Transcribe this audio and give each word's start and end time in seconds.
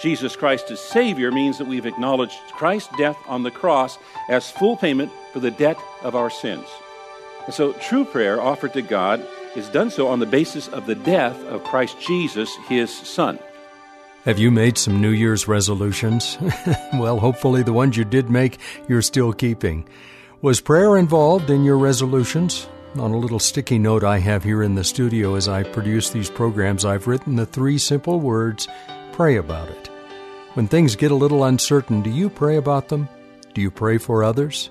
Jesus 0.00 0.36
Christ 0.36 0.70
as 0.70 0.80
Savior 0.80 1.30
means 1.32 1.58
that 1.58 1.66
we've 1.66 1.86
acknowledged 1.86 2.38
Christ's 2.52 2.96
death 2.96 3.18
on 3.26 3.42
the 3.42 3.50
cross 3.50 3.98
as 4.28 4.50
full 4.50 4.76
payment 4.76 5.10
for 5.32 5.40
the 5.40 5.50
debt 5.50 5.78
of 6.02 6.14
our 6.14 6.30
sins. 6.30 6.66
And 7.46 7.54
so, 7.54 7.72
true 7.74 8.04
prayer 8.04 8.40
offered 8.40 8.74
to 8.74 8.82
God 8.82 9.26
is 9.56 9.68
done 9.68 9.90
so 9.90 10.08
on 10.08 10.20
the 10.20 10.26
basis 10.26 10.68
of 10.68 10.86
the 10.86 10.94
death 10.94 11.42
of 11.46 11.64
Christ 11.64 12.00
Jesus, 12.00 12.54
his 12.68 12.94
Son. 12.94 13.38
Have 14.24 14.38
you 14.38 14.50
made 14.50 14.76
some 14.76 15.00
New 15.00 15.10
Year's 15.10 15.48
resolutions? 15.48 16.36
well, 16.94 17.18
hopefully 17.18 17.62
the 17.62 17.72
ones 17.72 17.96
you 17.96 18.04
did 18.04 18.28
make, 18.28 18.58
you're 18.88 19.02
still 19.02 19.32
keeping. 19.32 19.88
Was 20.42 20.60
prayer 20.60 20.96
involved 20.96 21.50
in 21.50 21.64
your 21.64 21.78
resolutions? 21.78 22.68
On 22.96 23.12
a 23.12 23.18
little 23.18 23.38
sticky 23.38 23.78
note 23.78 24.04
I 24.04 24.18
have 24.18 24.44
here 24.44 24.62
in 24.62 24.74
the 24.74 24.84
studio 24.84 25.34
as 25.34 25.48
I 25.48 25.62
produce 25.62 26.10
these 26.10 26.30
programs, 26.30 26.84
I've 26.84 27.06
written 27.06 27.36
the 27.36 27.46
three 27.46 27.78
simple 27.78 28.20
words 28.20 28.68
pray 29.18 29.34
about 29.34 29.68
it. 29.68 29.88
When 30.54 30.68
things 30.68 30.94
get 30.94 31.10
a 31.10 31.16
little 31.16 31.42
uncertain, 31.42 32.02
do 32.02 32.10
you 32.10 32.30
pray 32.30 32.56
about 32.56 32.86
them? 32.86 33.08
Do 33.52 33.60
you 33.60 33.68
pray 33.68 33.98
for 33.98 34.22
others? 34.22 34.70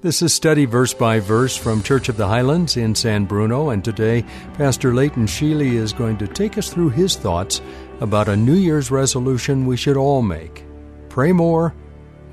This 0.00 0.20
is 0.20 0.34
Study 0.34 0.64
Verse 0.64 0.92
by 0.92 1.20
Verse 1.20 1.56
from 1.56 1.84
Church 1.84 2.08
of 2.08 2.16
the 2.16 2.26
Highlands 2.26 2.76
in 2.76 2.96
San 2.96 3.24
Bruno, 3.24 3.70
and 3.70 3.84
today 3.84 4.24
Pastor 4.54 4.92
Leighton 4.92 5.26
Sheely 5.26 5.74
is 5.74 5.92
going 5.92 6.18
to 6.18 6.26
take 6.26 6.58
us 6.58 6.70
through 6.70 6.88
his 6.88 7.14
thoughts 7.14 7.60
about 8.00 8.28
a 8.28 8.36
New 8.36 8.56
Year's 8.56 8.90
resolution 8.90 9.64
we 9.64 9.76
should 9.76 9.96
all 9.96 10.22
make 10.22 10.64
pray 11.08 11.30
more 11.30 11.72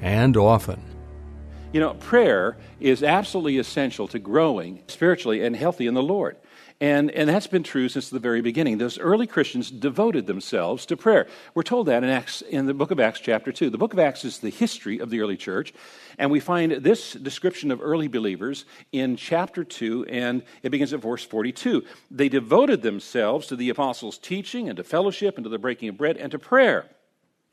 and 0.02 0.36
often. 0.36 0.82
You 1.74 1.80
know, 1.80 1.94
prayer 1.94 2.58
is 2.80 3.04
absolutely 3.04 3.60
essential 3.60 4.08
to 4.08 4.18
growing 4.18 4.82
spiritually 4.88 5.44
and 5.44 5.56
healthy 5.56 5.86
in 5.86 5.94
the 5.94 6.02
Lord. 6.02 6.38
And, 6.82 7.10
and 7.12 7.30
that's 7.30 7.48
been 7.48 7.64
true 7.64 7.88
since 7.88 8.10
the 8.10 8.20
very 8.20 8.42
beginning. 8.42 8.78
Those 8.78 9.00
early 9.00 9.28
Christians 9.28 9.72
devoted 9.72 10.28
themselves 10.28 10.86
to 10.88 10.98
prayer. 10.98 11.28
We're 11.54 11.64
told 11.64 11.88
that 11.88 12.04
in, 12.04 12.10
Acts, 12.10 12.42
in 12.42 12.66
the 12.66 12.74
book 12.74 12.92
of 12.92 13.00
Acts, 13.00 13.22
chapter 13.22 13.54
2. 13.54 13.70
The 13.70 13.78
book 13.78 13.94
of 13.94 14.00
Acts 14.00 14.26
is 14.26 14.40
the 14.40 14.50
history 14.50 15.00
of 15.00 15.10
the 15.10 15.22
early 15.22 15.38
church. 15.38 15.74
And 16.18 16.30
we 16.30 16.42
find 16.42 16.74
this 16.74 17.14
description 17.14 17.72
of 17.72 17.82
early 17.82 18.10
believers 18.10 18.66
in 18.92 19.16
chapter 19.16 19.64
2, 19.64 20.08
and 20.10 20.44
it 20.64 20.70
begins 20.70 20.92
at 20.92 21.02
verse 21.02 21.24
42. 21.24 21.84
They 22.12 22.28
devoted 22.28 22.82
themselves 22.82 23.48
to 23.48 23.56
the 23.56 23.70
apostles' 23.70 24.18
teaching 24.18 24.68
and 24.68 24.76
to 24.76 24.84
fellowship 24.84 25.38
and 25.38 25.46
to 25.46 25.50
the 25.50 25.58
breaking 25.58 25.88
of 25.90 25.98
bread 25.98 26.18
and 26.18 26.32
to 26.34 26.40
prayer. 26.40 26.90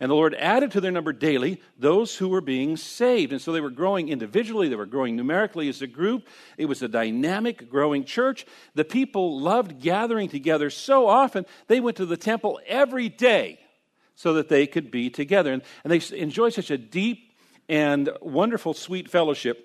And 0.00 0.10
the 0.10 0.14
Lord 0.14 0.34
added 0.34 0.70
to 0.72 0.80
their 0.80 0.92
number 0.92 1.12
daily 1.12 1.60
those 1.76 2.16
who 2.16 2.28
were 2.28 2.40
being 2.40 2.76
saved. 2.76 3.32
And 3.32 3.42
so 3.42 3.50
they 3.50 3.60
were 3.60 3.70
growing 3.70 4.08
individually, 4.08 4.68
they 4.68 4.76
were 4.76 4.86
growing 4.86 5.16
numerically 5.16 5.68
as 5.68 5.82
a 5.82 5.88
group. 5.88 6.28
It 6.56 6.66
was 6.66 6.82
a 6.82 6.88
dynamic, 6.88 7.68
growing 7.68 8.04
church. 8.04 8.46
The 8.74 8.84
people 8.84 9.40
loved 9.40 9.80
gathering 9.80 10.28
together 10.28 10.70
so 10.70 11.08
often, 11.08 11.46
they 11.66 11.80
went 11.80 11.96
to 11.96 12.06
the 12.06 12.16
temple 12.16 12.60
every 12.66 13.08
day 13.08 13.58
so 14.14 14.34
that 14.34 14.48
they 14.48 14.66
could 14.66 14.90
be 14.90 15.10
together. 15.10 15.52
And, 15.52 15.62
and 15.84 15.92
they 15.92 16.16
enjoyed 16.16 16.52
such 16.52 16.70
a 16.70 16.78
deep 16.78 17.32
and 17.68 18.10
wonderful, 18.20 18.74
sweet 18.74 19.10
fellowship 19.10 19.64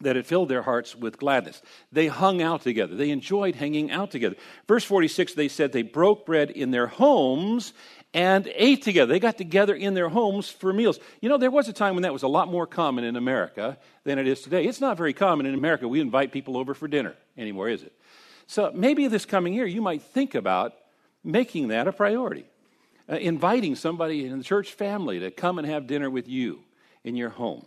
that 0.00 0.16
it 0.16 0.26
filled 0.26 0.48
their 0.48 0.62
hearts 0.62 0.96
with 0.96 1.18
gladness. 1.18 1.60
They 1.92 2.06
hung 2.06 2.40
out 2.40 2.62
together. 2.62 2.94
They 2.94 3.10
enjoyed 3.10 3.54
hanging 3.54 3.90
out 3.90 4.10
together. 4.10 4.36
Verse 4.66 4.84
46, 4.84 5.34
they 5.34 5.48
said 5.48 5.72
they 5.72 5.82
broke 5.82 6.24
bread 6.24 6.50
in 6.50 6.70
their 6.70 6.86
homes 6.86 7.72
and 8.12 8.50
ate 8.54 8.82
together. 8.82 9.12
They 9.12 9.20
got 9.20 9.38
together 9.38 9.74
in 9.74 9.94
their 9.94 10.08
homes 10.08 10.48
for 10.48 10.72
meals. 10.72 10.98
You 11.20 11.28
know, 11.28 11.38
there 11.38 11.50
was 11.50 11.68
a 11.68 11.72
time 11.72 11.94
when 11.94 12.02
that 12.02 12.12
was 12.12 12.22
a 12.22 12.28
lot 12.28 12.48
more 12.48 12.66
common 12.66 13.04
in 13.04 13.16
America 13.16 13.78
than 14.04 14.18
it 14.18 14.26
is 14.26 14.40
today. 14.42 14.64
It's 14.64 14.80
not 14.80 14.96
very 14.96 15.12
common 15.12 15.46
in 15.46 15.54
America. 15.54 15.86
We 15.86 16.00
invite 16.00 16.32
people 16.32 16.56
over 16.56 16.74
for 16.74 16.88
dinner 16.88 17.14
anymore, 17.36 17.68
is 17.68 17.82
it? 17.82 17.92
So 18.46 18.72
maybe 18.74 19.06
this 19.06 19.24
coming 19.24 19.54
year, 19.54 19.66
you 19.66 19.80
might 19.80 20.02
think 20.02 20.34
about 20.34 20.74
making 21.22 21.68
that 21.68 21.86
a 21.86 21.92
priority. 21.92 22.46
Uh, 23.08 23.16
inviting 23.16 23.74
somebody 23.74 24.26
in 24.26 24.38
the 24.38 24.44
church 24.44 24.72
family 24.72 25.20
to 25.20 25.30
come 25.30 25.58
and 25.58 25.66
have 25.66 25.86
dinner 25.86 26.08
with 26.08 26.28
you 26.28 26.60
in 27.04 27.16
your 27.16 27.30
home. 27.30 27.64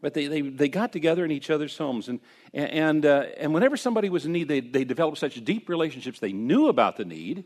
But 0.00 0.14
they, 0.14 0.26
they, 0.26 0.40
they 0.40 0.68
got 0.68 0.92
together 0.92 1.24
in 1.24 1.30
each 1.30 1.48
other's 1.48 1.76
homes. 1.76 2.08
And, 2.08 2.20
and, 2.52 3.06
uh, 3.06 3.26
and 3.38 3.54
whenever 3.54 3.76
somebody 3.76 4.08
was 4.08 4.26
in 4.26 4.32
need, 4.32 4.48
they, 4.48 4.60
they 4.60 4.84
developed 4.84 5.18
such 5.18 5.42
deep 5.44 5.68
relationships. 5.68 6.18
They 6.18 6.32
knew 6.32 6.68
about 6.68 6.96
the 6.96 7.04
need 7.04 7.44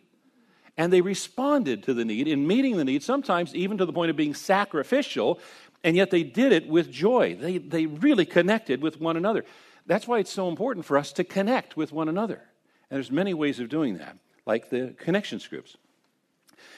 and 0.77 0.93
they 0.93 1.01
responded 1.01 1.83
to 1.85 1.95
the 1.95 2.05
need 2.05 2.29
in 2.29 2.47
meeting 2.47 2.77
the 2.77 2.85
need, 2.85 3.03
sometimes 3.03 3.55
even 3.55 3.79
to 3.79 3.87
the 3.87 3.93
point 3.93 4.11
of 4.11 4.17
being 4.17 4.35
sacrificial, 4.35 5.41
and 5.83 5.97
yet 5.97 6.11
they 6.11 6.23
did 6.23 6.53
it 6.53 6.69
with 6.69 6.91
joy. 6.91 7.37
They, 7.41 7.59
they 7.59 7.87
really 7.87 8.27
connected 8.27 8.83
with 8.83 9.01
one 9.01 9.17
another. 9.17 9.45
That's 9.87 10.07
why 10.07 10.19
it's 10.19 10.33
so 10.33 10.49
important 10.49 10.85
for 10.85 10.99
us 10.99 11.13
to 11.13 11.25
connect 11.25 11.77
with 11.77 11.93
one 11.93 12.09
another. 12.09 12.43
And 12.91 12.97
there's 12.97 13.11
many 13.11 13.35
ways 13.35 13.61
of 13.61 13.69
doing 13.69 13.99
that, 13.99 14.17
like 14.45 14.71
the 14.71 14.95
connections 14.99 15.47
groups. 15.47 15.77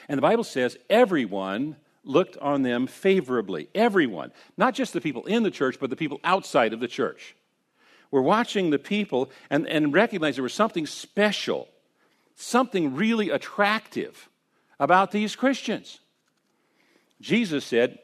And 0.07 0.17
the 0.17 0.21
Bible 0.21 0.43
says 0.43 0.77
everyone 0.89 1.75
looked 2.03 2.37
on 2.37 2.63
them 2.63 2.87
favorably. 2.87 3.69
Everyone. 3.75 4.31
Not 4.57 4.73
just 4.73 4.93
the 4.93 5.01
people 5.01 5.25
in 5.25 5.43
the 5.43 5.51
church, 5.51 5.77
but 5.79 5.89
the 5.89 5.95
people 5.95 6.19
outside 6.23 6.73
of 6.73 6.79
the 6.79 6.87
church. 6.87 7.35
We're 8.11 8.21
watching 8.21 8.69
the 8.69 8.79
people 8.79 9.29
and, 9.49 9.67
and 9.67 9.93
recognize 9.93 10.35
there 10.35 10.43
was 10.43 10.53
something 10.53 10.87
special 10.87 11.67
something 12.39 12.95
really 12.95 13.29
attractive 13.29 14.29
about 14.79 15.11
these 15.11 15.35
Christians. 15.35 15.99
Jesus 17.19 17.65
said, 17.65 17.99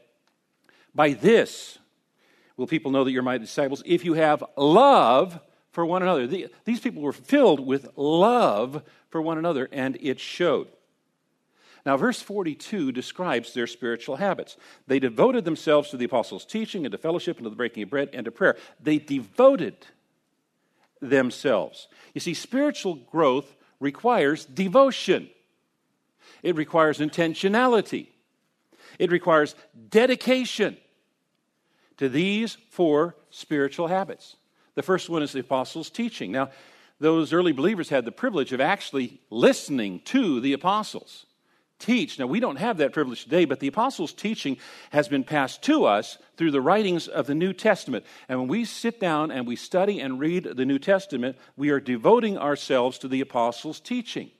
By 0.94 1.14
this 1.14 1.78
will 2.58 2.68
people 2.68 2.92
know 2.92 3.06
that 3.06 3.12
you're 3.12 3.24
my 3.24 3.38
disciples 3.38 3.82
if 3.86 4.04
you 4.04 4.14
have 4.14 4.44
love 4.58 5.40
for 5.72 5.86
one 5.86 6.02
another. 6.02 6.28
these 6.28 6.80
people 6.80 7.02
were 7.02 7.14
filled 7.14 7.66
with 7.66 7.88
love 7.96 8.84
for 9.10 9.22
one 9.22 9.38
another, 9.38 9.70
and 9.72 9.98
it 10.02 10.20
showed. 10.20 10.68
Now, 11.86 11.96
verse 11.98 12.22
42 12.22 12.92
describes 12.92 13.54
their 13.54 13.68
spiritual 13.68 14.18
habits. 14.18 14.58
They 14.88 15.00
devoted 15.00 15.46
themselves 15.46 15.90
to 15.92 15.98
the 15.98 16.06
apostles' 16.06 16.46
teaching 16.46 16.86
and 16.86 16.92
to 16.92 16.98
fellowship 16.98 17.38
and 17.38 17.46
to 17.46 17.50
the 17.50 17.56
breaking 17.56 17.84
of 17.84 17.90
bread 17.90 18.10
and 18.12 18.26
to 18.26 18.32
prayer. 18.32 18.58
They 18.82 18.98
devoted 18.98 19.86
themselves. 21.00 21.88
You 22.14 22.22
see, 22.22 22.34
spiritual 22.34 22.96
growth 22.96 23.56
requires 23.86 24.46
devotion, 24.46 25.30
it 26.44 26.56
requires 26.56 26.98
intentionality, 26.98 28.08
it 29.00 29.12
requires 29.12 29.56
dedication 29.90 30.76
to 31.98 32.10
these 32.10 32.58
four 32.72 33.16
spiritual 33.30 33.88
habits. 33.88 34.36
The 34.74 34.84
first 34.84 35.08
one 35.08 35.24
is 35.24 35.32
the 35.32 35.40
apostles' 35.40 35.90
teaching. 35.90 36.32
Now, 36.32 36.50
those 37.00 37.32
early 37.32 37.54
believers 37.54 37.90
had 37.90 38.06
the 38.06 38.12
privilege 38.12 38.52
of 38.52 38.60
actually 38.60 39.22
listening 39.30 40.02
to 40.06 40.42
the 40.42 40.54
apostles 40.54 41.26
teach. 41.80 42.20
Now, 42.20 42.28
we 42.28 42.40
don't 42.40 42.56
have 42.58 42.78
that 42.78 42.94
privilege 42.94 43.24
today, 43.24 43.46
but 43.46 43.60
the 43.60 43.68
apostles' 43.68 44.14
teaching 44.14 44.58
has 44.92 45.08
been 45.08 45.24
passed 45.24 45.62
to 45.64 45.86
us 45.86 46.18
through 46.38 46.52
the 46.52 46.62
writings 46.62 47.08
of 47.08 47.28
the 47.28 47.36
New 47.36 47.54
Testament. 47.54 48.06
And 48.30 48.40
when 48.40 48.48
we 48.48 48.66
sit 48.66 49.00
down 49.00 49.32
and 49.32 49.46
we 49.46 49.56
study 49.56 50.00
and 50.00 50.20
read 50.20 50.44
the 50.44 50.66
New 50.66 50.80
Testament, 50.80 51.38
we 51.58 51.70
are 51.70 51.80
devoting 51.80 52.38
ourselves 52.38 52.98
to 53.00 53.08
the 53.08 53.22
apostles' 53.22 53.80
teaching. 53.80 54.32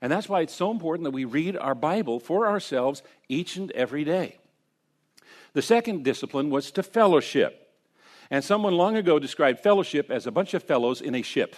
And 0.00 0.10
that's 0.10 0.28
why 0.28 0.40
it's 0.40 0.54
so 0.54 0.70
important 0.70 1.04
that 1.04 1.12
we 1.12 1.24
read 1.24 1.56
our 1.56 1.74
Bible 1.74 2.18
for 2.18 2.46
ourselves 2.46 3.02
each 3.28 3.56
and 3.56 3.70
every 3.72 4.04
day. 4.04 4.38
The 5.52 5.62
second 5.62 6.02
discipline 6.02 6.50
was 6.50 6.70
to 6.72 6.82
fellowship. 6.82 7.58
And 8.30 8.42
someone 8.42 8.74
long 8.74 8.96
ago 8.96 9.18
described 9.18 9.60
fellowship 9.60 10.10
as 10.10 10.26
a 10.26 10.30
bunch 10.30 10.54
of 10.54 10.62
fellows 10.62 11.00
in 11.00 11.14
a 11.14 11.22
ship. 11.22 11.54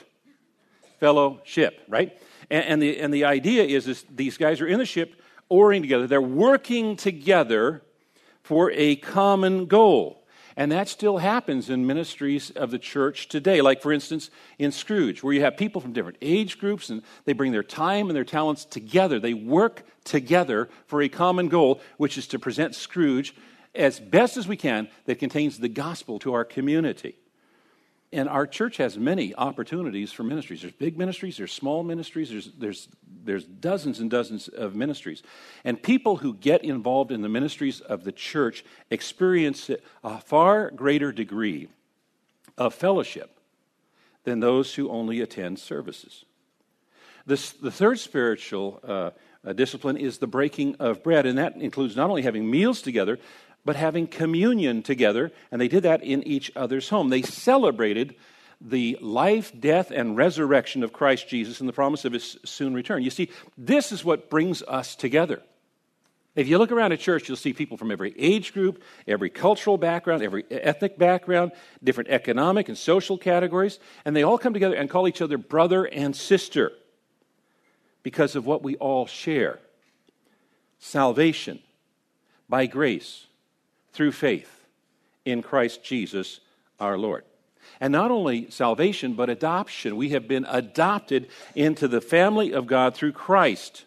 Fellowship, 0.98 1.82
right? 1.88 2.18
And, 2.50 2.64
and, 2.64 2.82
the, 2.82 2.98
and 3.00 3.12
the 3.12 3.24
idea 3.24 3.64
is, 3.64 3.88
is 3.88 4.04
these 4.14 4.36
guys 4.36 4.60
are 4.60 4.66
in 4.66 4.78
the 4.78 4.86
ship, 4.86 5.20
oaring 5.50 5.82
together. 5.82 6.06
They're 6.06 6.20
working 6.20 6.96
together 6.96 7.82
for 8.42 8.70
a 8.72 8.96
common 8.96 9.66
goal. 9.66 10.24
And 10.56 10.70
that 10.70 10.88
still 10.88 11.18
happens 11.18 11.68
in 11.68 11.86
ministries 11.86 12.50
of 12.50 12.70
the 12.70 12.78
church 12.78 13.28
today. 13.28 13.60
Like, 13.60 13.82
for 13.82 13.92
instance, 13.92 14.30
in 14.58 14.70
Scrooge, 14.70 15.22
where 15.22 15.34
you 15.34 15.40
have 15.40 15.56
people 15.56 15.80
from 15.80 15.92
different 15.92 16.18
age 16.22 16.58
groups 16.58 16.90
and 16.90 17.02
they 17.24 17.32
bring 17.32 17.50
their 17.50 17.64
time 17.64 18.08
and 18.08 18.16
their 18.16 18.24
talents 18.24 18.64
together. 18.64 19.18
They 19.18 19.34
work 19.34 19.82
together 20.04 20.68
for 20.86 21.02
a 21.02 21.08
common 21.08 21.48
goal, 21.48 21.80
which 21.96 22.16
is 22.16 22.28
to 22.28 22.38
present 22.38 22.76
Scrooge 22.76 23.34
as 23.74 23.98
best 23.98 24.36
as 24.36 24.46
we 24.46 24.56
can 24.56 24.88
that 25.06 25.18
contains 25.18 25.58
the 25.58 25.68
gospel 25.68 26.20
to 26.20 26.34
our 26.34 26.44
community. 26.44 27.16
And 28.14 28.28
our 28.28 28.46
church 28.46 28.76
has 28.76 28.96
many 28.96 29.34
opportunities 29.34 30.12
for 30.12 30.22
ministries. 30.22 30.60
There's 30.60 30.72
big 30.72 30.96
ministries, 30.96 31.36
there's 31.36 31.52
small 31.52 31.82
ministries, 31.82 32.30
there's, 32.30 32.48
there's, 32.56 32.88
there's 33.24 33.44
dozens 33.44 33.98
and 33.98 34.08
dozens 34.08 34.46
of 34.46 34.76
ministries. 34.76 35.24
And 35.64 35.82
people 35.82 36.18
who 36.18 36.34
get 36.34 36.62
involved 36.62 37.10
in 37.10 37.22
the 37.22 37.28
ministries 37.28 37.80
of 37.80 38.04
the 38.04 38.12
church 38.12 38.64
experience 38.88 39.68
a 40.04 40.20
far 40.20 40.70
greater 40.70 41.10
degree 41.10 41.66
of 42.56 42.72
fellowship 42.72 43.36
than 44.22 44.38
those 44.38 44.76
who 44.76 44.90
only 44.90 45.20
attend 45.20 45.58
services. 45.58 46.24
This, 47.26 47.50
the 47.50 47.72
third 47.72 47.98
spiritual 47.98 48.80
uh, 48.86 49.10
uh, 49.44 49.52
discipline 49.54 49.96
is 49.96 50.18
the 50.18 50.28
breaking 50.28 50.76
of 50.76 51.02
bread, 51.02 51.26
and 51.26 51.38
that 51.38 51.56
includes 51.56 51.96
not 51.96 52.10
only 52.10 52.22
having 52.22 52.48
meals 52.48 52.80
together, 52.80 53.18
but 53.64 53.76
having 53.76 54.06
communion 54.06 54.82
together, 54.82 55.32
and 55.50 55.60
they 55.60 55.68
did 55.68 55.84
that 55.84 56.02
in 56.02 56.22
each 56.26 56.52
other's 56.54 56.88
home. 56.88 57.08
They 57.08 57.22
celebrated 57.22 58.14
the 58.60 58.98
life, 59.00 59.52
death, 59.58 59.90
and 59.90 60.16
resurrection 60.16 60.82
of 60.82 60.92
Christ 60.92 61.28
Jesus 61.28 61.60
and 61.60 61.68
the 61.68 61.72
promise 61.72 62.04
of 62.04 62.12
his 62.12 62.38
soon 62.44 62.74
return. 62.74 63.02
You 63.02 63.10
see, 63.10 63.30
this 63.56 63.92
is 63.92 64.04
what 64.04 64.30
brings 64.30 64.62
us 64.62 64.94
together. 64.94 65.42
If 66.34 66.48
you 66.48 66.58
look 66.58 66.72
around 66.72 66.92
a 66.92 66.96
church, 66.96 67.28
you'll 67.28 67.36
see 67.36 67.52
people 67.52 67.76
from 67.76 67.92
every 67.92 68.12
age 68.18 68.52
group, 68.52 68.82
every 69.06 69.30
cultural 69.30 69.78
background, 69.78 70.22
every 70.22 70.44
ethnic 70.50 70.98
background, 70.98 71.52
different 71.82 72.10
economic 72.10 72.68
and 72.68 72.76
social 72.76 73.16
categories, 73.16 73.78
and 74.04 74.16
they 74.16 74.24
all 74.24 74.38
come 74.38 74.52
together 74.52 74.74
and 74.74 74.90
call 74.90 75.06
each 75.06 75.22
other 75.22 75.38
brother 75.38 75.84
and 75.84 76.16
sister 76.16 76.72
because 78.02 78.34
of 78.34 78.46
what 78.46 78.62
we 78.62 78.76
all 78.76 79.06
share 79.06 79.60
salvation 80.78 81.60
by 82.48 82.66
grace 82.66 83.26
through 83.94 84.12
faith 84.12 84.64
in 85.24 85.42
Christ 85.42 85.82
Jesus 85.82 86.40
our 86.78 86.98
Lord. 86.98 87.24
And 87.80 87.92
not 87.92 88.10
only 88.10 88.50
salvation, 88.50 89.14
but 89.14 89.30
adoption. 89.30 89.96
We 89.96 90.10
have 90.10 90.28
been 90.28 90.44
adopted 90.48 91.28
into 91.54 91.88
the 91.88 92.00
family 92.00 92.52
of 92.52 92.66
God 92.66 92.94
through 92.94 93.12
Christ. 93.12 93.84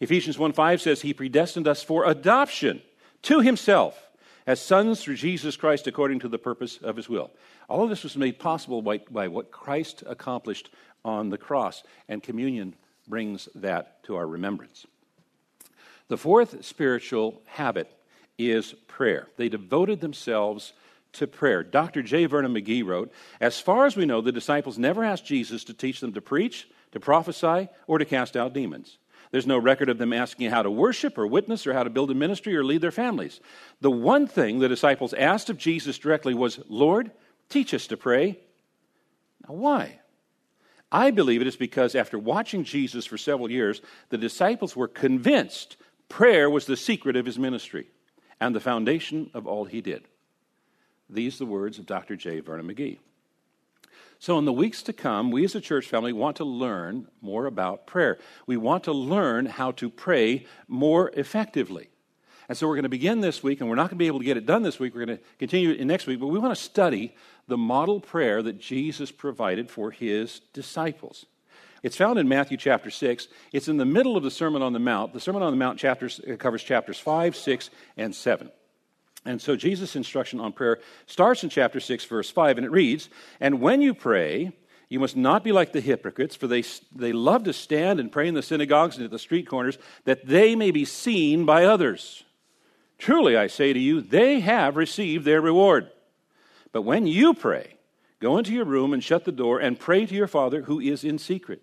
Ephesians 0.00 0.38
1 0.38 0.52
5 0.52 0.80
says, 0.80 1.00
He 1.00 1.14
predestined 1.14 1.66
us 1.66 1.82
for 1.82 2.04
adoption 2.04 2.82
to 3.22 3.40
Himself 3.40 3.98
as 4.46 4.60
sons 4.60 5.02
through 5.02 5.16
Jesus 5.16 5.56
Christ 5.56 5.86
according 5.86 6.20
to 6.20 6.28
the 6.28 6.38
purpose 6.38 6.78
of 6.78 6.96
His 6.96 7.08
will. 7.08 7.30
All 7.68 7.82
of 7.82 7.90
this 7.90 8.02
was 8.02 8.16
made 8.16 8.38
possible 8.38 8.82
by, 8.82 8.98
by 9.10 9.28
what 9.28 9.50
Christ 9.50 10.02
accomplished 10.06 10.70
on 11.04 11.30
the 11.30 11.38
cross, 11.38 11.82
and 12.08 12.22
communion 12.22 12.74
brings 13.06 13.48
that 13.54 14.02
to 14.04 14.16
our 14.16 14.26
remembrance. 14.26 14.86
The 16.08 16.16
fourth 16.16 16.64
spiritual 16.64 17.42
habit 17.46 17.90
is 18.38 18.72
prayer. 18.86 19.28
They 19.36 19.48
devoted 19.48 20.00
themselves 20.00 20.72
to 21.14 21.26
prayer. 21.26 21.62
Dr. 21.62 22.02
J. 22.02 22.26
Vernon 22.26 22.54
McGee 22.54 22.84
wrote 22.84 23.12
As 23.40 23.60
far 23.60 23.86
as 23.86 23.96
we 23.96 24.06
know, 24.06 24.20
the 24.20 24.32
disciples 24.32 24.78
never 24.78 25.04
asked 25.04 25.26
Jesus 25.26 25.64
to 25.64 25.74
teach 25.74 26.00
them 26.00 26.12
to 26.14 26.20
preach, 26.20 26.68
to 26.92 27.00
prophesy, 27.00 27.68
or 27.86 27.98
to 27.98 28.04
cast 28.04 28.36
out 28.36 28.54
demons. 28.54 28.98
There's 29.30 29.46
no 29.46 29.58
record 29.58 29.90
of 29.90 29.98
them 29.98 30.12
asking 30.12 30.50
how 30.50 30.62
to 30.62 30.70
worship 30.70 31.18
or 31.18 31.26
witness 31.26 31.66
or 31.66 31.74
how 31.74 31.82
to 31.82 31.90
build 31.90 32.10
a 32.10 32.14
ministry 32.14 32.56
or 32.56 32.64
lead 32.64 32.80
their 32.80 32.90
families. 32.90 33.40
The 33.80 33.90
one 33.90 34.26
thing 34.26 34.58
the 34.58 34.68
disciples 34.68 35.12
asked 35.12 35.50
of 35.50 35.58
Jesus 35.58 35.98
directly 35.98 36.32
was, 36.32 36.60
Lord, 36.68 37.10
teach 37.50 37.74
us 37.74 37.86
to 37.88 37.96
pray. 37.98 38.38
Now, 39.46 39.54
why? 39.54 40.00
I 40.90 41.10
believe 41.10 41.42
it 41.42 41.46
is 41.46 41.56
because 41.56 41.94
after 41.94 42.18
watching 42.18 42.64
Jesus 42.64 43.04
for 43.04 43.18
several 43.18 43.50
years, 43.50 43.82
the 44.08 44.16
disciples 44.16 44.74
were 44.74 44.88
convinced 44.88 45.76
prayer 46.08 46.48
was 46.48 46.64
the 46.64 46.76
secret 46.76 47.16
of 47.16 47.26
his 47.26 47.38
ministry 47.38 47.88
and 48.40 48.54
the 48.54 48.60
foundation 48.60 49.30
of 49.34 49.46
all 49.46 49.64
he 49.64 49.80
did. 49.80 50.04
These 51.10 51.36
are 51.36 51.38
the 51.44 51.46
words 51.46 51.78
of 51.78 51.86
Dr. 51.86 52.16
J. 52.16 52.40
Vernon 52.40 52.68
McGee. 52.68 52.98
So, 54.20 54.36
in 54.38 54.44
the 54.44 54.52
weeks 54.52 54.82
to 54.82 54.92
come, 54.92 55.30
we 55.30 55.44
as 55.44 55.54
a 55.54 55.60
church 55.60 55.86
family 55.86 56.12
want 56.12 56.36
to 56.36 56.44
learn 56.44 57.06
more 57.20 57.46
about 57.46 57.86
prayer. 57.86 58.18
We 58.46 58.56
want 58.56 58.84
to 58.84 58.92
learn 58.92 59.46
how 59.46 59.70
to 59.72 59.88
pray 59.88 60.44
more 60.66 61.10
effectively. 61.14 61.88
And 62.48 62.58
so, 62.58 62.66
we're 62.66 62.74
going 62.74 62.82
to 62.82 62.88
begin 62.88 63.20
this 63.20 63.44
week, 63.44 63.60
and 63.60 63.70
we're 63.70 63.76
not 63.76 63.90
going 63.90 63.90
to 63.90 63.96
be 63.96 64.08
able 64.08 64.18
to 64.18 64.24
get 64.24 64.36
it 64.36 64.44
done 64.44 64.64
this 64.64 64.80
week. 64.80 64.92
We're 64.94 65.06
going 65.06 65.18
to 65.18 65.24
continue 65.38 65.70
it 65.70 65.84
next 65.84 66.08
week, 66.08 66.18
but 66.18 66.26
we 66.26 66.38
want 66.40 66.56
to 66.56 66.60
study 66.62 67.14
the 67.46 67.56
model 67.56 68.00
prayer 68.00 68.42
that 68.42 68.58
Jesus 68.58 69.12
provided 69.12 69.70
for 69.70 69.92
his 69.92 70.40
disciples. 70.52 71.26
It's 71.82 71.96
found 71.96 72.18
in 72.18 72.28
Matthew 72.28 72.56
chapter 72.56 72.90
6. 72.90 73.28
It's 73.52 73.68
in 73.68 73.76
the 73.76 73.84
middle 73.84 74.16
of 74.16 74.22
the 74.22 74.30
Sermon 74.30 74.62
on 74.62 74.72
the 74.72 74.78
Mount. 74.78 75.12
The 75.12 75.20
Sermon 75.20 75.42
on 75.42 75.52
the 75.52 75.56
Mount 75.56 75.78
chapters, 75.78 76.20
uh, 76.20 76.36
covers 76.36 76.62
chapters 76.62 76.98
5, 76.98 77.36
6, 77.36 77.70
and 77.96 78.14
7. 78.14 78.50
And 79.24 79.40
so 79.40 79.56
Jesus' 79.56 79.96
instruction 79.96 80.40
on 80.40 80.52
prayer 80.52 80.78
starts 81.06 81.44
in 81.44 81.50
chapter 81.50 81.80
6, 81.80 82.04
verse 82.04 82.30
5, 82.30 82.58
and 82.58 82.66
it 82.66 82.72
reads 82.72 83.08
And 83.40 83.60
when 83.60 83.80
you 83.80 83.94
pray, 83.94 84.52
you 84.88 84.98
must 84.98 85.16
not 85.16 85.44
be 85.44 85.52
like 85.52 85.72
the 85.72 85.80
hypocrites, 85.80 86.34
for 86.34 86.46
they, 86.46 86.64
they 86.94 87.12
love 87.12 87.44
to 87.44 87.52
stand 87.52 88.00
and 88.00 88.10
pray 88.10 88.26
in 88.26 88.34
the 88.34 88.42
synagogues 88.42 88.96
and 88.96 89.04
at 89.04 89.10
the 89.10 89.18
street 89.18 89.46
corners, 89.46 89.78
that 90.04 90.26
they 90.26 90.56
may 90.56 90.70
be 90.70 90.84
seen 90.84 91.44
by 91.44 91.64
others. 91.64 92.24
Truly, 92.96 93.36
I 93.36 93.46
say 93.46 93.72
to 93.72 93.78
you, 93.78 94.00
they 94.00 94.40
have 94.40 94.76
received 94.76 95.24
their 95.24 95.40
reward. 95.40 95.90
But 96.72 96.82
when 96.82 97.06
you 97.06 97.34
pray, 97.34 97.76
go 98.20 98.38
into 98.38 98.52
your 98.52 98.64
room 98.64 98.92
and 98.92 99.04
shut 99.04 99.24
the 99.24 99.32
door 99.32 99.60
and 99.60 99.78
pray 99.78 100.06
to 100.06 100.14
your 100.14 100.26
Father 100.26 100.62
who 100.62 100.80
is 100.80 101.04
in 101.04 101.18
secret 101.18 101.62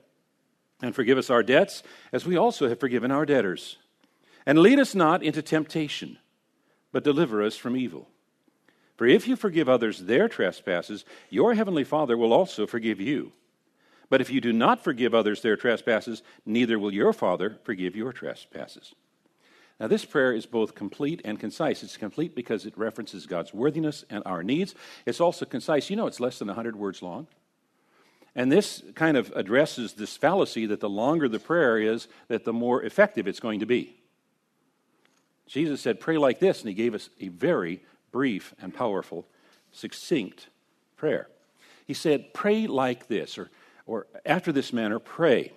and 0.81 0.95
forgive 0.95 1.17
us 1.17 1.29
our 1.29 1.43
debts, 1.43 1.83
as 2.11 2.25
we 2.25 2.37
also 2.37 2.69
have 2.69 2.79
forgiven 2.79 3.11
our 3.11 3.25
debtors. 3.25 3.77
And 4.45 4.59
lead 4.59 4.79
us 4.79 4.95
not 4.95 5.23
into 5.23 5.41
temptation, 5.41 6.17
but 6.91 7.03
deliver 7.03 7.43
us 7.43 7.55
from 7.55 7.77
evil. 7.77 8.07
For 8.97 9.07
if 9.07 9.27
you 9.27 9.35
forgive 9.35 9.69
others 9.69 9.99
their 9.99 10.27
trespasses, 10.27 11.05
your 11.29 11.53
heavenly 11.53 11.83
Father 11.83 12.17
will 12.17 12.33
also 12.33 12.67
forgive 12.67 12.99
you. 12.99 13.31
But 14.09 14.21
if 14.21 14.29
you 14.29 14.41
do 14.41 14.51
not 14.51 14.83
forgive 14.83 15.15
others 15.15 15.41
their 15.41 15.55
trespasses, 15.55 16.21
neither 16.45 16.77
will 16.77 16.93
your 16.93 17.13
Father 17.13 17.59
forgive 17.63 17.95
your 17.95 18.11
trespasses. 18.11 18.93
Now, 19.79 19.87
this 19.87 20.05
prayer 20.05 20.33
is 20.33 20.45
both 20.45 20.75
complete 20.75 21.21
and 21.25 21.39
concise. 21.39 21.81
It's 21.81 21.97
complete 21.97 22.35
because 22.35 22.67
it 22.67 22.77
references 22.77 23.25
God's 23.25 23.53
worthiness 23.53 24.05
and 24.11 24.21
our 24.27 24.43
needs. 24.43 24.75
It's 25.07 25.19
also 25.19 25.45
concise. 25.45 25.89
You 25.89 25.95
know, 25.95 26.05
it's 26.05 26.19
less 26.19 26.37
than 26.37 26.49
100 26.49 26.75
words 26.75 27.01
long. 27.01 27.25
And 28.35 28.51
this 28.51 28.81
kind 28.95 29.17
of 29.17 29.31
addresses 29.35 29.93
this 29.93 30.15
fallacy 30.15 30.65
that 30.67 30.79
the 30.79 30.89
longer 30.89 31.27
the 31.27 31.39
prayer 31.39 31.77
is, 31.77 32.07
that 32.29 32.45
the 32.45 32.53
more 32.53 32.81
effective 32.83 33.27
it's 33.27 33.39
going 33.39 33.59
to 33.59 33.65
be. 33.65 33.97
Jesus 35.47 35.81
said, 35.81 35.99
Pray 35.99 36.17
like 36.17 36.39
this, 36.39 36.61
and 36.61 36.69
he 36.69 36.73
gave 36.73 36.95
us 36.95 37.09
a 37.19 37.27
very 37.27 37.83
brief 38.11 38.55
and 38.61 38.73
powerful, 38.73 39.27
succinct 39.71 40.47
prayer. 40.95 41.27
He 41.85 41.93
said, 41.93 42.33
Pray 42.33 42.67
like 42.67 43.07
this, 43.07 43.37
or, 43.37 43.49
or 43.85 44.07
after 44.25 44.53
this 44.53 44.71
manner, 44.71 44.99
pray. 44.99 45.51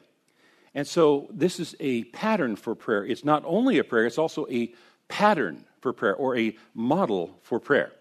And 0.75 0.87
so 0.87 1.29
this 1.31 1.61
is 1.61 1.77
a 1.79 2.05
pattern 2.05 2.57
for 2.57 2.75
prayer. 2.75 3.07
It's 3.07 3.25
not 3.25 3.45
only 3.47 3.79
a 3.79 3.85
prayer, 3.85 4.07
it's 4.07 4.19
also 4.19 4.47
a 4.51 4.75
pattern 5.07 5.65
for 5.81 5.93
prayer 5.93 6.17
or 6.17 6.37
a 6.37 6.57
model 6.75 7.39
for 7.43 7.61
prayer. 7.61 7.93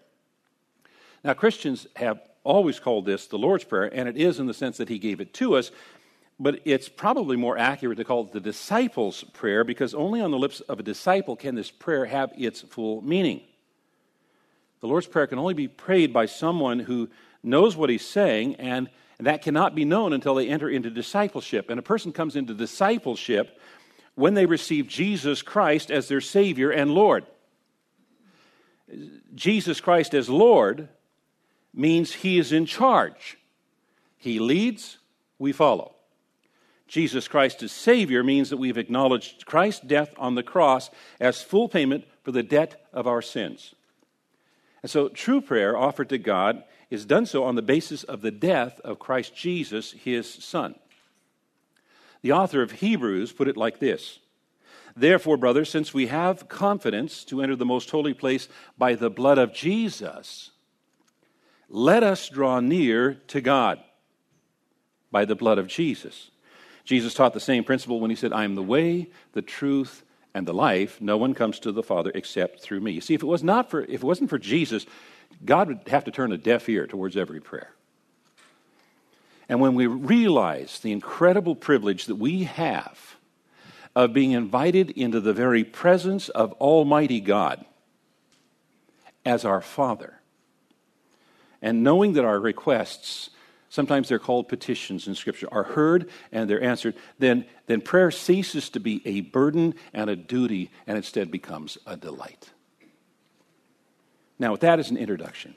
Now, 1.22 1.34
Christians 1.34 1.86
have 1.94 2.20
always 2.44 2.78
called 2.78 3.06
this 3.06 3.26
the 3.26 3.38
Lord's 3.38 3.64
Prayer, 3.64 3.90
and 3.92 4.08
it 4.08 4.16
is 4.16 4.38
in 4.38 4.46
the 4.46 4.54
sense 4.54 4.76
that 4.76 4.88
He 4.88 4.98
gave 4.98 5.20
it 5.20 5.34
to 5.34 5.56
us, 5.56 5.72
but 6.38 6.60
it's 6.64 6.88
probably 6.88 7.36
more 7.36 7.58
accurate 7.58 7.98
to 7.98 8.04
call 8.04 8.24
it 8.24 8.32
the 8.32 8.40
disciples' 8.40 9.24
prayer 9.32 9.64
because 9.64 9.94
only 9.94 10.20
on 10.20 10.30
the 10.30 10.38
lips 10.38 10.60
of 10.60 10.78
a 10.78 10.82
disciple 10.82 11.36
can 11.36 11.54
this 11.54 11.70
prayer 11.70 12.04
have 12.04 12.32
its 12.36 12.60
full 12.62 13.02
meaning. 13.02 13.40
The 14.80 14.88
Lord's 14.88 15.06
Prayer 15.06 15.26
can 15.26 15.38
only 15.38 15.54
be 15.54 15.68
prayed 15.68 16.12
by 16.12 16.26
someone 16.26 16.78
who 16.78 17.08
knows 17.42 17.76
what 17.76 17.88
he's 17.88 18.06
saying, 18.06 18.56
and 18.56 18.90
that 19.18 19.42
cannot 19.42 19.74
be 19.74 19.84
known 19.84 20.12
until 20.12 20.34
they 20.34 20.48
enter 20.48 20.68
into 20.68 20.90
discipleship. 20.90 21.70
And 21.70 21.78
a 21.78 21.82
person 21.82 22.12
comes 22.12 22.36
into 22.36 22.52
discipleship 22.52 23.58
when 24.14 24.34
they 24.34 24.44
receive 24.44 24.86
Jesus 24.86 25.40
Christ 25.40 25.90
as 25.90 26.08
their 26.08 26.20
Savior 26.20 26.70
and 26.70 26.90
Lord. 26.90 27.24
Jesus 29.34 29.80
Christ 29.80 30.14
as 30.14 30.28
Lord 30.28 30.88
means 31.74 32.12
he 32.12 32.38
is 32.38 32.52
in 32.52 32.66
charge. 32.66 33.38
He 34.16 34.38
leads, 34.38 34.98
we 35.38 35.52
follow. 35.52 35.94
Jesus 36.86 37.28
Christ 37.28 37.62
as 37.62 37.72
Savior 37.72 38.22
means 38.22 38.50
that 38.50 38.56
we've 38.56 38.78
acknowledged 38.78 39.46
Christ's 39.46 39.84
death 39.84 40.14
on 40.16 40.34
the 40.34 40.42
cross 40.42 40.90
as 41.18 41.42
full 41.42 41.68
payment 41.68 42.04
for 42.22 42.30
the 42.30 42.42
debt 42.42 42.86
of 42.92 43.06
our 43.06 43.22
sins. 43.22 43.74
And 44.82 44.90
so, 44.90 45.08
true 45.08 45.40
prayer 45.40 45.76
offered 45.76 46.10
to 46.10 46.18
God 46.18 46.62
is 46.90 47.06
done 47.06 47.26
so 47.26 47.44
on 47.44 47.54
the 47.54 47.62
basis 47.62 48.04
of 48.04 48.20
the 48.20 48.30
death 48.30 48.80
of 48.80 48.98
Christ 48.98 49.34
Jesus, 49.34 49.92
his 49.92 50.32
Son. 50.32 50.74
The 52.22 52.32
author 52.32 52.62
of 52.62 52.72
Hebrews 52.72 53.32
put 53.32 53.48
it 53.48 53.56
like 53.56 53.80
this 53.80 54.20
Therefore, 54.96 55.36
brothers, 55.36 55.70
since 55.70 55.92
we 55.92 56.06
have 56.06 56.48
confidence 56.48 57.24
to 57.24 57.42
enter 57.42 57.56
the 57.56 57.64
most 57.64 57.90
holy 57.90 58.14
place 58.14 58.48
by 58.78 58.94
the 58.94 59.10
blood 59.10 59.38
of 59.38 59.52
Jesus, 59.52 60.50
let 61.74 62.04
us 62.04 62.28
draw 62.28 62.60
near 62.60 63.14
to 63.26 63.40
God 63.40 63.80
by 65.10 65.24
the 65.24 65.34
blood 65.34 65.58
of 65.58 65.66
Jesus. 65.66 66.30
Jesus 66.84 67.14
taught 67.14 67.34
the 67.34 67.40
same 67.40 67.64
principle 67.64 67.98
when 67.98 68.10
he 68.10 68.16
said, 68.16 68.32
I 68.32 68.44
am 68.44 68.54
the 68.54 68.62
way, 68.62 69.10
the 69.32 69.42
truth, 69.42 70.04
and 70.34 70.46
the 70.46 70.54
life. 70.54 71.00
No 71.00 71.16
one 71.16 71.34
comes 71.34 71.58
to 71.60 71.72
the 71.72 71.82
Father 71.82 72.12
except 72.14 72.60
through 72.60 72.78
me. 72.78 72.92
You 72.92 73.00
see, 73.00 73.14
if 73.14 73.24
it 73.24 73.26
was 73.26 73.42
not 73.42 73.70
for 73.70 73.82
if 73.82 73.94
it 73.94 74.04
wasn't 74.04 74.30
for 74.30 74.38
Jesus, 74.38 74.86
God 75.44 75.66
would 75.66 75.88
have 75.88 76.04
to 76.04 76.12
turn 76.12 76.30
a 76.30 76.38
deaf 76.38 76.68
ear 76.68 76.86
towards 76.86 77.16
every 77.16 77.40
prayer. 77.40 77.72
And 79.48 79.60
when 79.60 79.74
we 79.74 79.88
realize 79.88 80.78
the 80.78 80.92
incredible 80.92 81.56
privilege 81.56 82.06
that 82.06 82.16
we 82.16 82.44
have 82.44 83.16
of 83.96 84.12
being 84.12 84.30
invited 84.30 84.90
into 84.90 85.20
the 85.20 85.32
very 85.32 85.64
presence 85.64 86.28
of 86.28 86.52
Almighty 86.54 87.20
God 87.20 87.64
as 89.26 89.44
our 89.44 89.60
Father, 89.60 90.20
and 91.64 91.82
knowing 91.82 92.12
that 92.12 92.26
our 92.26 92.38
requests, 92.38 93.30
sometimes 93.70 94.10
they're 94.10 94.18
called 94.18 94.48
petitions 94.48 95.08
in 95.08 95.14
Scripture, 95.14 95.48
are 95.50 95.62
heard 95.62 96.10
and 96.30 96.48
they're 96.48 96.62
answered, 96.62 96.94
then, 97.18 97.46
then 97.66 97.80
prayer 97.80 98.10
ceases 98.10 98.68
to 98.68 98.80
be 98.80 99.00
a 99.06 99.22
burden 99.22 99.74
and 99.94 100.10
a 100.10 100.14
duty 100.14 100.70
and 100.86 100.98
instead 100.98 101.30
becomes 101.30 101.78
a 101.86 101.96
delight. 101.96 102.50
Now, 104.38 104.52
with 104.52 104.60
that 104.60 104.78
as 104.78 104.90
an 104.90 104.98
introduction, 104.98 105.54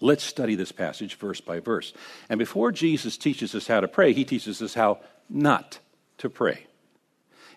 let's 0.00 0.22
study 0.22 0.54
this 0.54 0.70
passage 0.70 1.16
verse 1.16 1.40
by 1.40 1.58
verse. 1.58 1.92
And 2.28 2.38
before 2.38 2.70
Jesus 2.70 3.18
teaches 3.18 3.52
us 3.56 3.66
how 3.66 3.80
to 3.80 3.88
pray, 3.88 4.12
he 4.12 4.24
teaches 4.24 4.62
us 4.62 4.74
how 4.74 5.00
not 5.28 5.80
to 6.18 6.30
pray. 6.30 6.68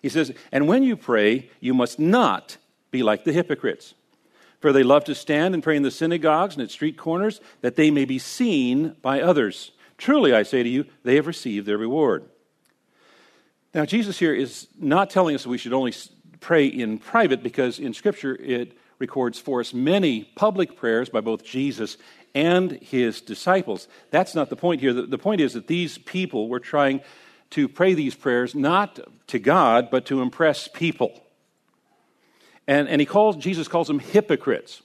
He 0.02 0.08
says, 0.08 0.32
And 0.50 0.66
when 0.66 0.82
you 0.82 0.96
pray, 0.96 1.50
you 1.60 1.72
must 1.72 2.00
not 2.00 2.56
be 2.90 3.04
like 3.04 3.22
the 3.22 3.32
hypocrites 3.32 3.94
for 4.60 4.72
they 4.72 4.82
love 4.82 5.04
to 5.04 5.14
stand 5.14 5.54
and 5.54 5.62
pray 5.62 5.76
in 5.76 5.82
the 5.82 5.90
synagogues 5.90 6.54
and 6.54 6.62
at 6.62 6.70
street 6.70 6.96
corners, 6.96 7.40
that 7.62 7.76
they 7.76 7.90
may 7.90 8.04
be 8.04 8.18
seen 8.18 8.94
by 9.02 9.20
others. 9.20 9.72
Truly, 9.98 10.32
I 10.32 10.44
say 10.44 10.62
to 10.62 10.68
you, 10.68 10.86
they 11.02 11.16
have 11.16 11.26
received 11.26 11.66
their 11.66 11.78
reward. 11.78 12.24
Now, 13.74 13.84
Jesus 13.84 14.18
here 14.18 14.34
is 14.34 14.66
not 14.78 15.10
telling 15.10 15.34
us 15.34 15.44
that 15.44 15.48
we 15.48 15.58
should 15.58 15.72
only 15.72 15.94
pray 16.40 16.66
in 16.66 16.98
private, 16.98 17.42
because 17.42 17.78
in 17.78 17.94
Scripture 17.94 18.34
it 18.34 18.76
records 18.98 19.38
for 19.38 19.60
us 19.60 19.72
many 19.72 20.24
public 20.34 20.76
prayers 20.76 21.08
by 21.08 21.20
both 21.20 21.44
Jesus 21.44 21.96
and 22.34 22.72
his 22.72 23.20
disciples. 23.20 23.88
That's 24.10 24.34
not 24.34 24.50
the 24.50 24.56
point 24.56 24.80
here. 24.80 24.92
The 24.92 25.18
point 25.18 25.40
is 25.40 25.54
that 25.54 25.66
these 25.66 25.98
people 25.98 26.48
were 26.48 26.60
trying 26.60 27.00
to 27.50 27.68
pray 27.68 27.94
these 27.94 28.14
prayers 28.14 28.54
not 28.54 29.00
to 29.28 29.38
God, 29.38 29.90
but 29.90 30.06
to 30.06 30.22
impress 30.22 30.68
people. 30.68 31.22
And, 32.70 32.88
and 32.88 33.00
he 33.00 33.04
calls, 33.04 33.34
Jesus 33.34 33.66
calls 33.66 33.88
them 33.88 33.98
hypocrites. 33.98 34.80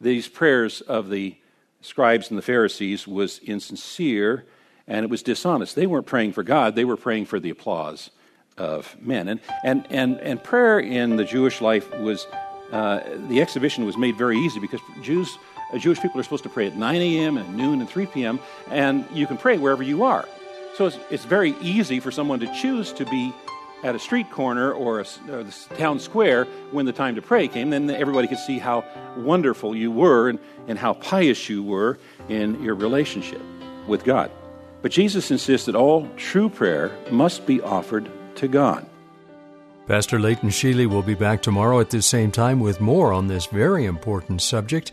These 0.00 0.28
prayers 0.28 0.80
of 0.80 1.10
the 1.10 1.36
scribes 1.82 2.30
and 2.30 2.38
the 2.38 2.42
Pharisees 2.42 3.06
was 3.06 3.38
insincere 3.40 4.46
and 4.88 5.04
it 5.04 5.10
was 5.10 5.22
dishonest. 5.22 5.76
They 5.76 5.86
weren't 5.86 6.06
praying 6.06 6.32
for 6.32 6.42
God, 6.42 6.74
they 6.74 6.86
were 6.86 6.96
praying 6.96 7.26
for 7.26 7.38
the 7.38 7.50
applause 7.50 8.10
of 8.56 8.96
men. 8.98 9.28
And, 9.28 9.40
and, 9.62 9.86
and, 9.90 10.18
and 10.20 10.42
prayer 10.42 10.80
in 10.80 11.16
the 11.16 11.24
Jewish 11.24 11.60
life 11.60 11.94
was, 11.98 12.26
uh, 12.72 13.00
the 13.28 13.42
exhibition 13.42 13.84
was 13.84 13.98
made 13.98 14.16
very 14.16 14.38
easy 14.38 14.58
because 14.58 14.80
Jews, 15.02 15.36
uh, 15.74 15.76
Jewish 15.76 16.00
people 16.00 16.18
are 16.18 16.22
supposed 16.22 16.44
to 16.44 16.48
pray 16.48 16.66
at 16.66 16.76
9 16.76 16.96
a.m. 16.96 17.36
and 17.36 17.58
noon 17.58 17.80
and 17.80 17.90
3 17.90 18.06
p.m., 18.06 18.40
and 18.70 19.04
you 19.12 19.26
can 19.26 19.36
pray 19.36 19.58
wherever 19.58 19.82
you 19.82 20.04
are. 20.04 20.26
So 20.76 20.86
it's, 20.86 20.98
it's 21.10 21.24
very 21.26 21.54
easy 21.60 22.00
for 22.00 22.10
someone 22.10 22.40
to 22.40 22.50
choose 22.54 22.90
to 22.94 23.04
be 23.04 23.34
at 23.82 23.94
a 23.94 23.98
street 23.98 24.30
corner 24.30 24.72
or, 24.72 25.00
a, 25.00 25.06
or 25.30 25.44
town 25.76 25.98
square 25.98 26.44
when 26.70 26.86
the 26.86 26.92
time 26.92 27.14
to 27.14 27.22
pray 27.22 27.48
came, 27.48 27.70
then 27.70 27.90
everybody 27.90 28.28
could 28.28 28.38
see 28.38 28.58
how 28.58 28.84
wonderful 29.16 29.76
you 29.76 29.90
were 29.90 30.28
and, 30.28 30.38
and 30.66 30.78
how 30.78 30.94
pious 30.94 31.48
you 31.48 31.62
were 31.62 31.98
in 32.28 32.62
your 32.62 32.74
relationship 32.74 33.40
with 33.86 34.04
God. 34.04 34.30
But 34.82 34.92
Jesus 34.92 35.30
insists 35.30 35.66
that 35.66 35.74
all 35.74 36.08
true 36.16 36.48
prayer 36.48 36.96
must 37.10 37.46
be 37.46 37.60
offered 37.60 38.10
to 38.36 38.48
God. 38.48 38.86
Pastor 39.86 40.18
Leighton 40.18 40.48
Sheely 40.48 40.86
will 40.86 41.02
be 41.02 41.14
back 41.14 41.42
tomorrow 41.42 41.78
at 41.80 41.90
this 41.90 42.06
same 42.06 42.32
time 42.32 42.60
with 42.60 42.80
more 42.80 43.12
on 43.12 43.28
this 43.28 43.46
very 43.46 43.84
important 43.84 44.42
subject. 44.42 44.90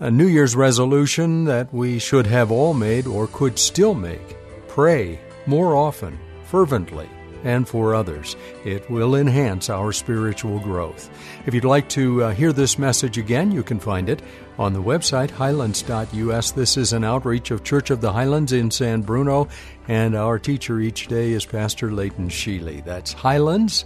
A 0.00 0.10
New 0.10 0.26
Year's 0.26 0.56
resolution 0.56 1.44
that 1.44 1.72
we 1.72 1.98
should 1.98 2.26
have 2.26 2.50
all 2.50 2.72
made 2.72 3.06
or 3.06 3.26
could 3.26 3.58
still 3.58 3.94
make. 3.94 4.36
Pray 4.68 5.20
more 5.46 5.76
often, 5.76 6.18
fervently 6.44 7.08
and 7.44 7.68
for 7.68 7.94
others. 7.94 8.36
It 8.64 8.90
will 8.90 9.14
enhance 9.14 9.70
our 9.70 9.92
spiritual 9.92 10.58
growth. 10.60 11.10
If 11.46 11.54
you'd 11.54 11.64
like 11.64 11.88
to 11.90 12.24
uh, 12.24 12.32
hear 12.32 12.52
this 12.52 12.78
message 12.78 13.18
again, 13.18 13.50
you 13.52 13.62
can 13.62 13.80
find 13.80 14.08
it 14.08 14.22
on 14.58 14.72
the 14.72 14.82
website 14.82 15.30
highlands.us. 15.30 16.50
This 16.52 16.76
is 16.76 16.92
an 16.92 17.04
outreach 17.04 17.50
of 17.50 17.64
Church 17.64 17.90
of 17.90 18.00
the 18.00 18.12
Highlands 18.12 18.52
in 18.52 18.70
San 18.70 19.02
Bruno, 19.02 19.48
and 19.88 20.14
our 20.14 20.38
teacher 20.38 20.80
each 20.80 21.08
day 21.08 21.32
is 21.32 21.44
Pastor 21.44 21.90
Leighton 21.90 22.28
Sheely. 22.28 22.84
That's 22.84 23.12
highlands.us. 23.12 23.84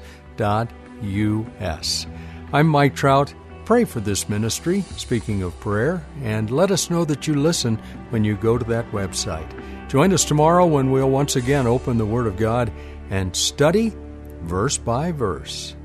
I'm 2.53 2.67
Mike 2.69 2.95
Trout. 2.95 3.35
Pray 3.65 3.85
for 3.85 3.99
this 3.99 4.29
ministry, 4.29 4.83
speaking 4.97 5.43
of 5.43 5.59
prayer, 5.59 6.07
and 6.23 6.53
let 6.53 6.71
us 6.71 6.89
know 6.89 7.05
that 7.05 7.27
you 7.27 7.35
listen 7.35 7.77
when 8.11 8.23
you 8.23 8.37
go 8.37 8.57
to 8.57 8.65
that 8.67 8.89
website. 8.93 9.51
Join 9.89 10.13
us 10.13 10.25
tomorrow 10.25 10.65
when 10.67 10.93
we'll 10.93 11.11
once 11.11 11.35
again 11.35 11.67
open 11.67 11.99
the 11.99 12.07
Word 12.07 12.29
of 12.29 12.37
God 12.37 12.71
and 13.11 13.35
study 13.35 13.93
verse 14.43 14.79
by 14.79 15.13
verse. 15.13 15.76